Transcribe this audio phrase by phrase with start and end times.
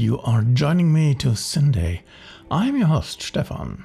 [0.00, 2.00] you are joining me to Syndae.
[2.50, 3.84] I'm your host, Stefan.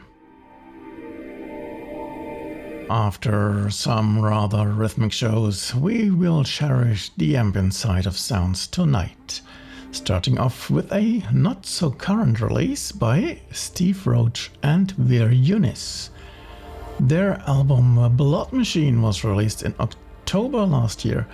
[2.89, 9.41] After some rather rhythmic shows, we will cherish the ambient side of sounds tonight.
[9.91, 16.11] Starting off with a not so current release by Steve Roach and Vir Unis.
[16.97, 21.27] Their album Blood Machine was released in October last year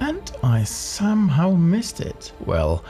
[0.00, 2.32] and I somehow missed it.
[2.46, 2.82] Well,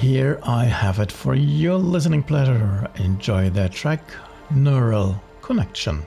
[0.00, 2.88] here I have it for your listening pleasure.
[2.96, 4.02] Enjoy the track
[4.50, 6.06] Neural Connection.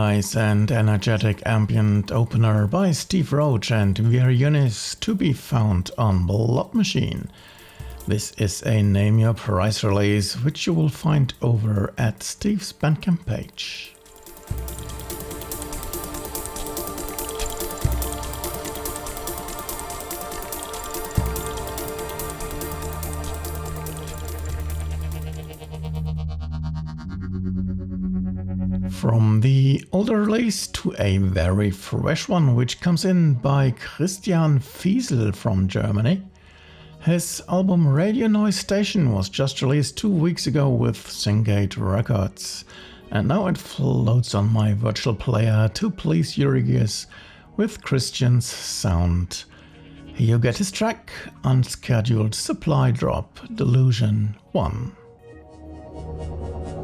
[0.00, 6.26] Nice and energetic ambient opener by Steve Roach and Vir Unis to be found on
[6.26, 7.30] Blood Machine.
[8.06, 13.26] This is a Name Your Price release, which you will find over at Steve's Bandcamp
[13.26, 13.94] page.
[29.30, 35.36] From the older release to a very fresh one, which comes in by Christian Fiesel
[35.36, 36.22] from Germany.
[37.02, 42.64] His album Radio Noise Station was just released two weeks ago with Syngate Records,
[43.12, 47.06] and now it floats on my virtual player to please your ears
[47.56, 49.44] with Christian's sound.
[50.06, 51.12] Here you get his track,
[51.44, 56.79] Unscheduled Supply Drop Delusion 1.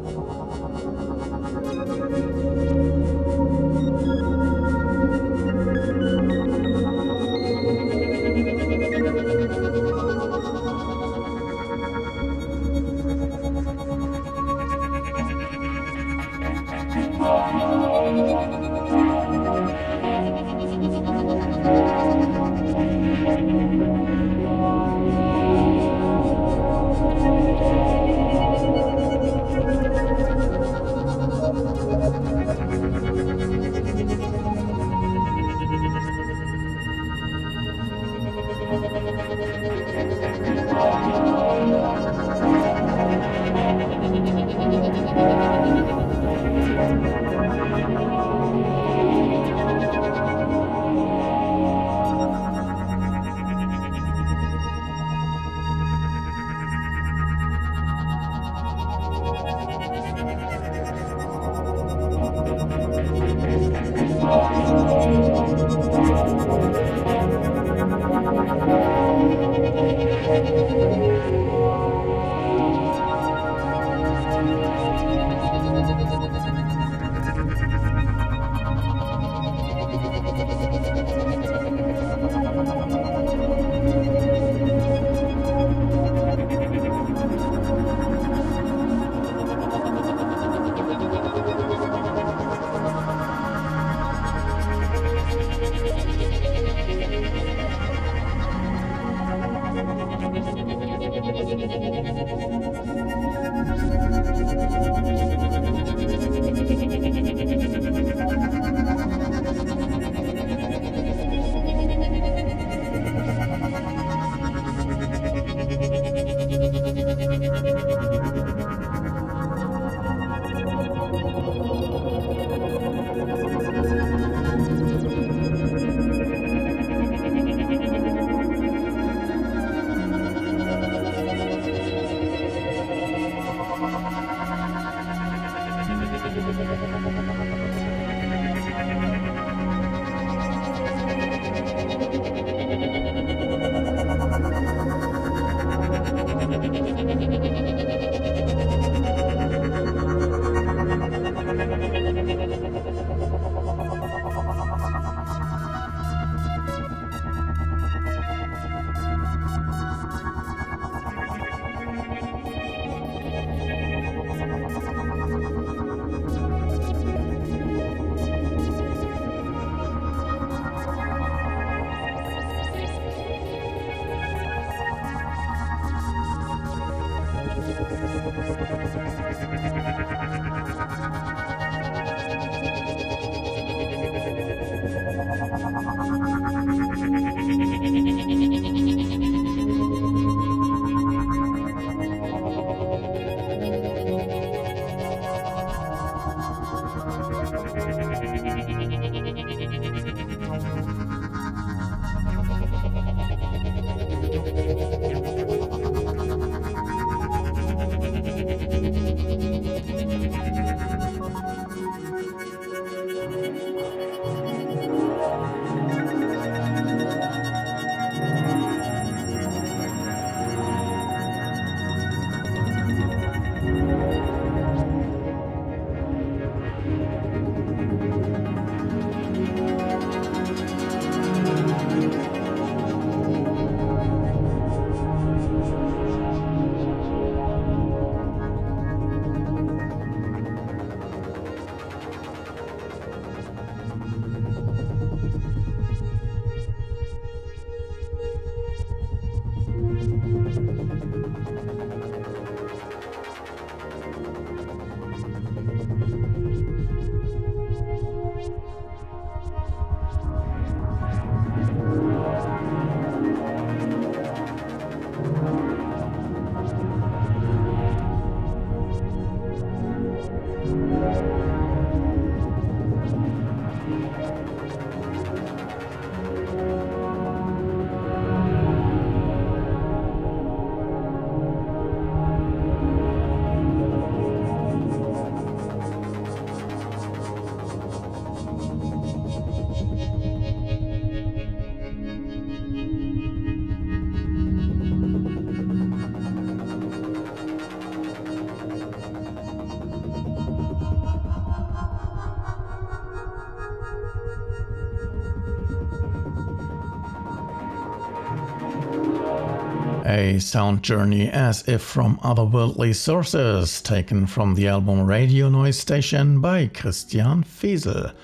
[310.17, 316.41] A sound journey as if from otherworldly sources, taken from the album Radio Noise Station
[316.41, 318.15] by Christian Fiesel.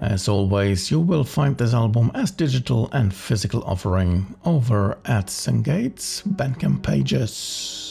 [0.00, 6.22] As always, you will find this album as digital and physical offering over at Syngate's
[6.22, 7.83] Bandcamp pages.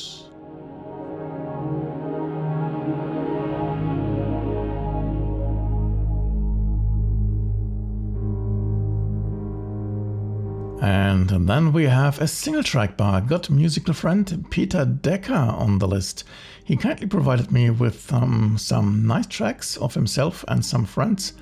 [10.84, 15.88] And then we have a single track by good musical friend Peter Däcker on the
[15.88, 16.26] list.
[16.66, 21.36] He kindly provided me with um, some nice tracks of himself and some friends,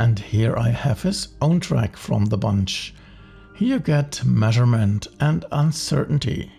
[0.00, 2.92] and here I have his own track from the bunch.
[3.54, 6.50] Here you get Measurement and Uncertainty.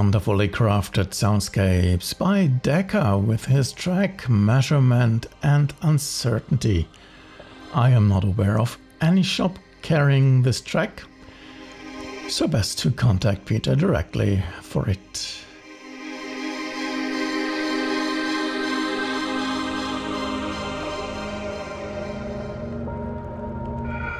[0.00, 6.88] Wonderfully crafted soundscapes by Däcker with his track Measurement and Uncertainty.
[7.74, 11.02] I am not aware of any shop carrying this track,
[12.30, 15.44] so best to contact Peter directly for it.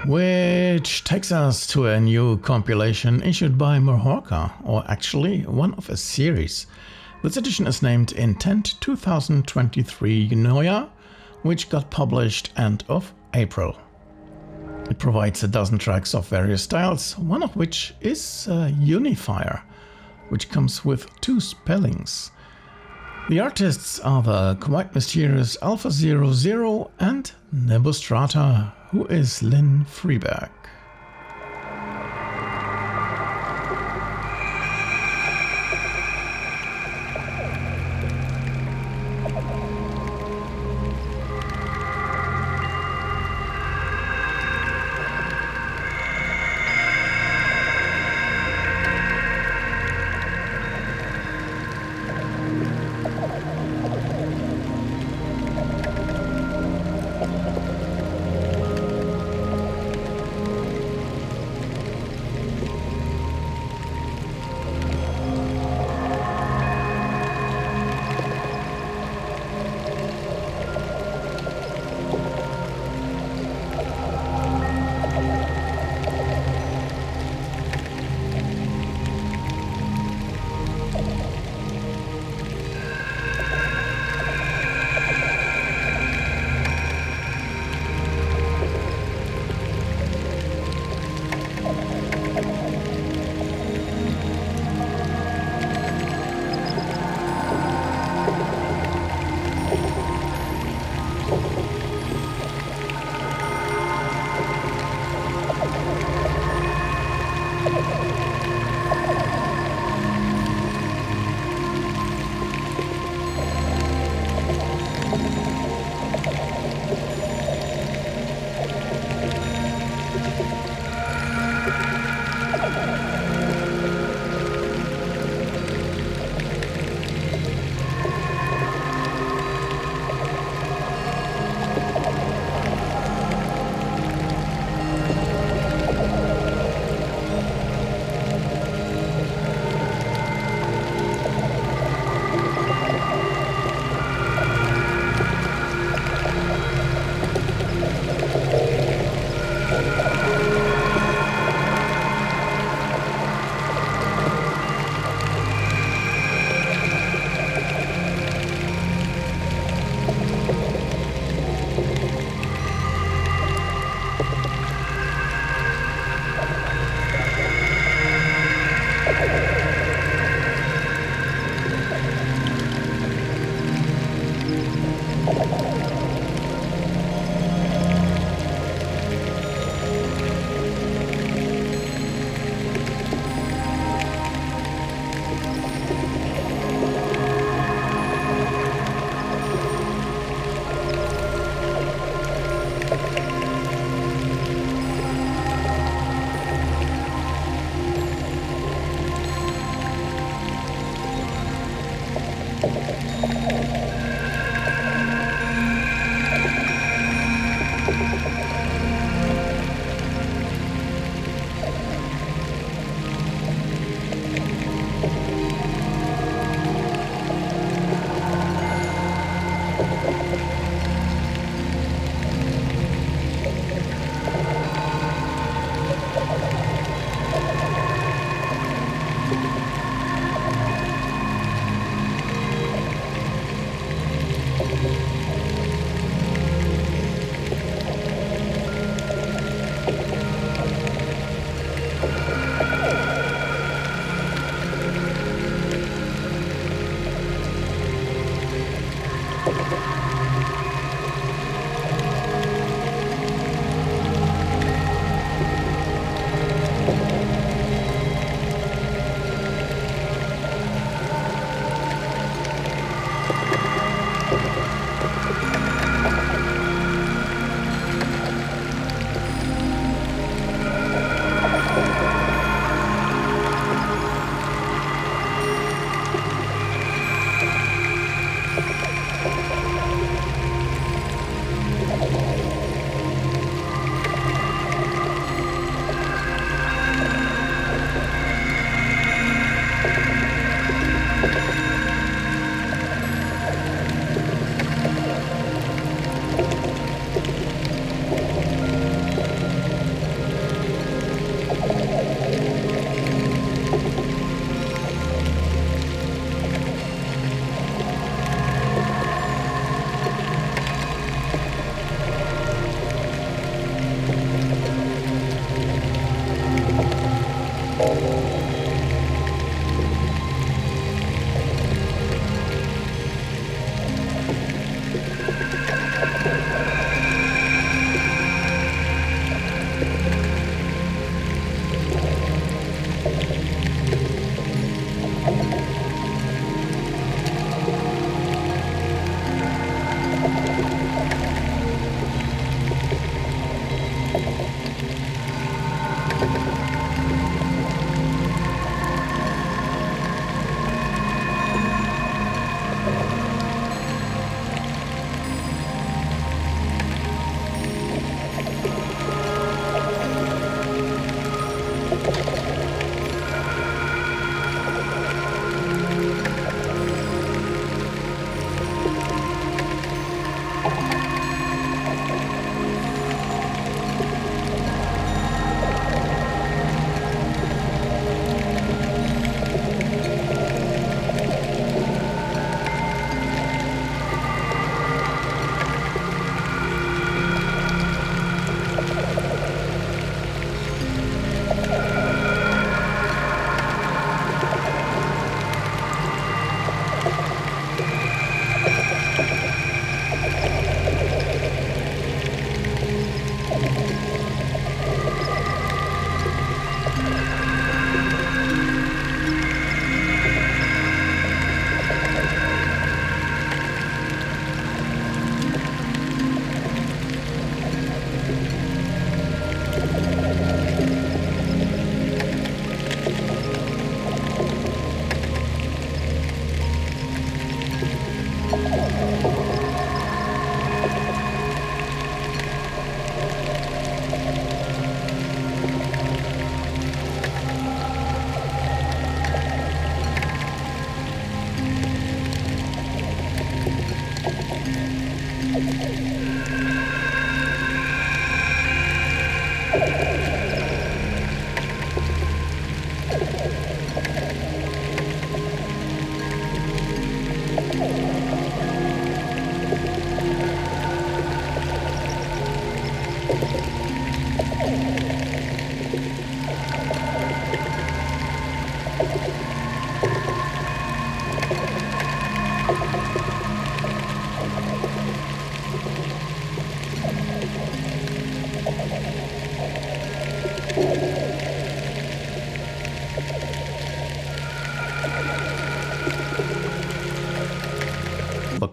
[0.06, 5.96] Which takes us to a new compilation issued by Murhorka, or actually one of a
[5.96, 6.66] series.
[7.22, 10.88] This edition is named Intent 2023 Eunoia,
[11.42, 13.76] which got published end of April.
[14.88, 19.62] It provides a dozen tracks of various styles, one of which is a unifier,
[20.30, 22.30] which comes with two spellings.
[23.28, 30.59] The artists are the quite mysterious Alpha Zero Zero and Nimbostrata, who is Lynn Freeberg.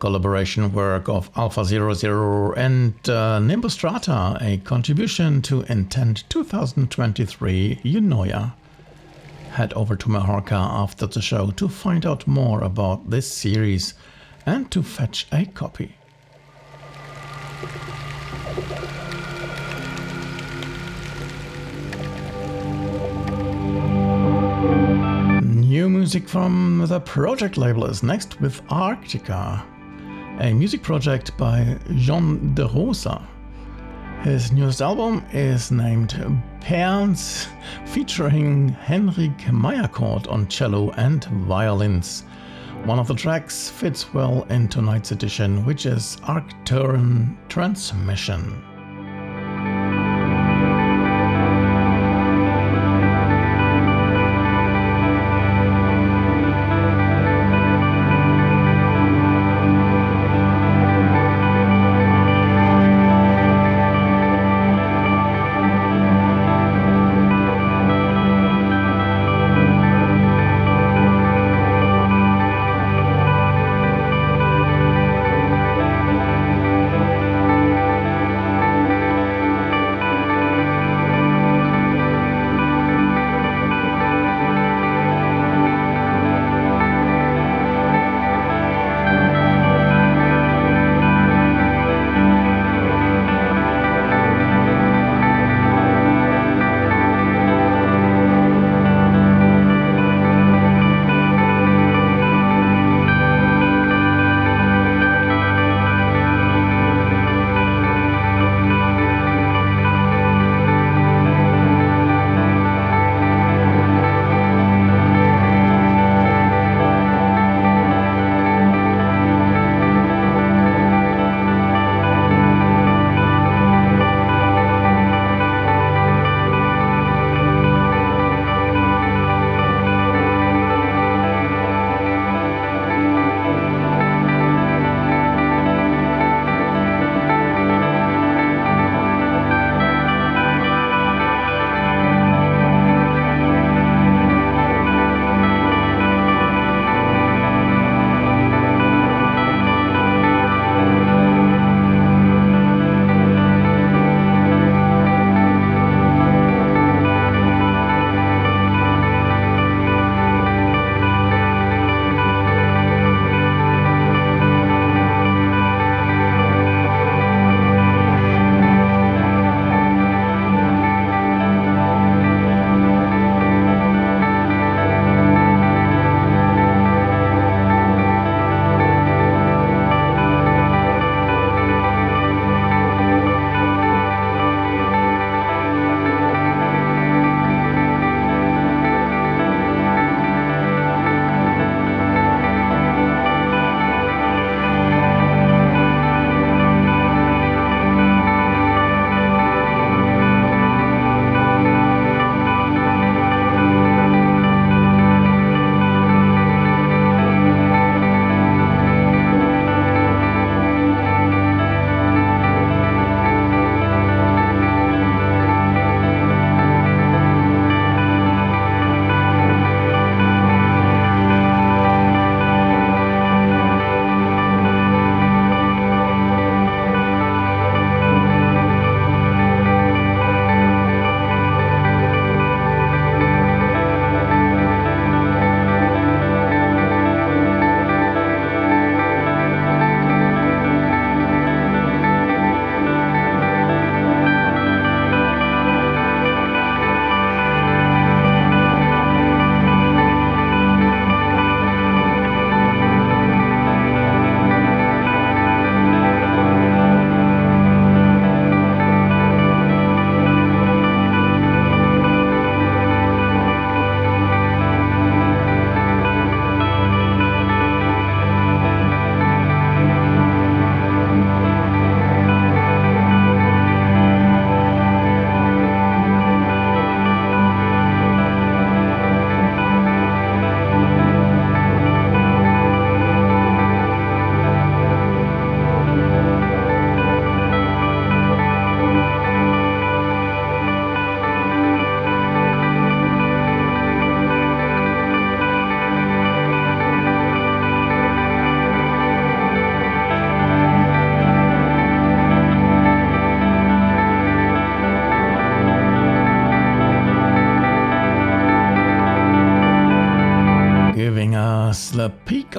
[0.08, 8.54] Collaboration work of alfa00 and uh, Nimbostrata, a contribution to Intent 2023 Eunoia.
[9.50, 13.96] Head over to Mahorka after the show to find out more about this series
[14.46, 15.98] and to fetch a copy.
[25.44, 29.66] New music from the project label is next with Aarktica,
[30.40, 33.26] a music project by Jon DeRosa.
[34.22, 36.14] His newest album is named
[36.60, 37.48] Perls,
[37.86, 42.24] featuring Henrik Meierkord on cello and violins.
[42.86, 48.64] One of the tracks fits well in tonight's edition, which is Arcturne Transmission.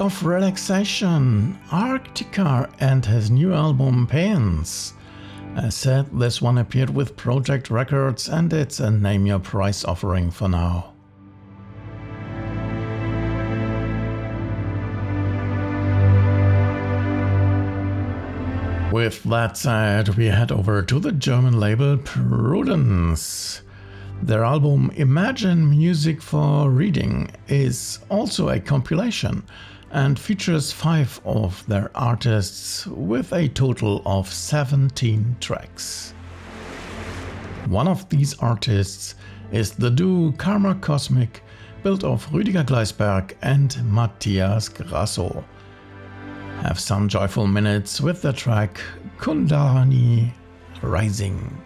[0.09, 4.93] Of relaxation, Aarktica and his new album Paeans.
[5.55, 10.31] As said, this one appeared with Project Records and it's a name your price offering
[10.31, 10.93] for now.
[18.91, 23.61] With that said, we head over to the German label Prudence.
[24.23, 29.43] Their album Imagine Music for Reading is also a compilation
[29.91, 36.13] and features five of their artists with a total of 17 tracks.
[37.67, 39.15] One of these artists
[39.51, 41.41] is the duo Karmacosmic,
[41.83, 45.43] built of Rüdiger Gleisberg and Matthias Grassow.
[46.61, 48.81] Have some joyful minutes with the track
[49.17, 50.31] Kundalini
[50.81, 51.63] Rising.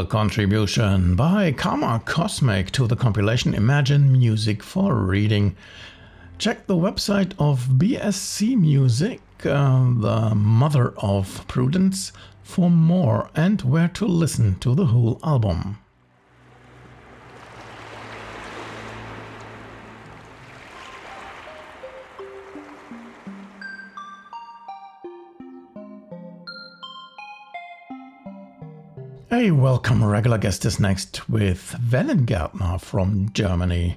[0.00, 5.54] The contribution by Karmacosmic to the compilation Imagine Music for Reading.
[6.38, 13.88] Check the website of BSC Music, uh, the mother of Prudence, for more and where
[13.88, 15.76] to listen to the whole album.
[29.32, 33.96] A welcome regular guest is next with Wellengärtner from Germany.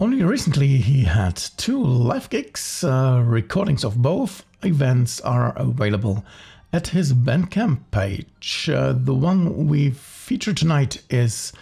[0.00, 2.82] Only recently he had two live gigs.
[2.82, 6.24] Uh, recordings of both events are available
[6.72, 8.68] at his Bandcamp page.
[8.68, 11.52] Uh, the one we feature tonight is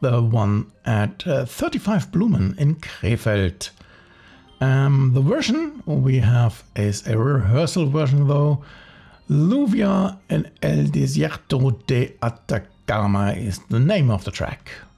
[0.00, 3.70] the one at uh, 35 Blumen in Krefeld.
[4.60, 8.64] Um, the version we have is a rehearsal version though
[9.30, 14.89] Lluvia en el desierto de Atacama is the name of the track.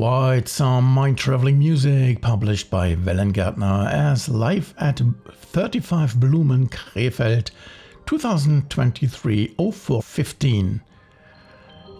[0.00, 7.50] Quite some mind-traveling music published by Wellengärtner as live at 35 Blumen Krefeld
[8.06, 10.80] 2023 0415.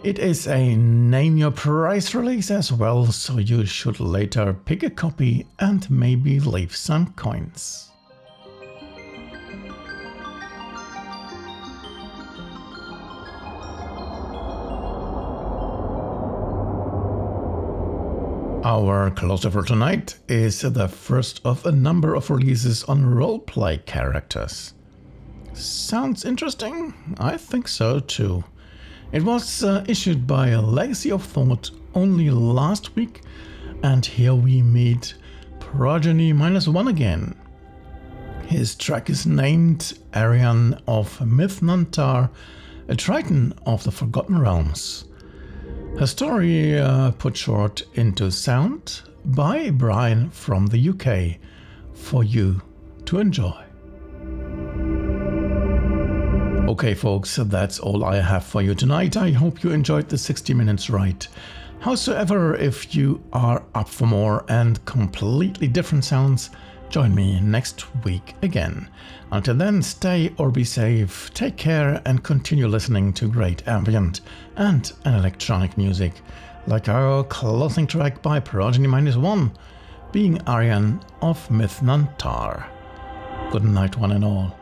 [0.03, 4.89] It is a name your price release as well, so you should later pick a
[4.89, 7.90] copy and maybe leave some coins.
[18.71, 24.75] Our closer for tonight is the first of a number of releases on roleplay characters.
[25.51, 26.93] Sounds interesting?
[27.17, 28.45] I think so too.
[29.11, 33.23] It was uh, issued by Legacy of Thought only last week,
[33.83, 35.15] and here we meet
[35.59, 37.35] Progeny Minus One again.
[38.47, 42.29] His track is named Ariann of Myth-Nantar,
[42.87, 45.03] a Triton of the Forgotten Realms.
[45.99, 51.39] Her story uh, put short into sound by Brian from the UK
[51.93, 52.61] for you
[53.05, 53.63] to enjoy.
[56.69, 59.17] Okay, folks, that's all I have for you tonight.
[59.17, 61.27] I hope you enjoyed the 60 minutes ride.
[61.81, 66.49] Howsoever, if you are up for more and completely different sounds,
[66.91, 68.89] join me next week again.
[69.31, 74.19] Until then, stay or be safe, take care, and continue listening to great ambient
[74.57, 76.21] and electronic music,
[76.67, 79.53] like our closing track by Progeny Minus One,
[80.11, 82.65] being Ariann of Myth-Nantar.
[83.51, 84.60] Good night, one and all.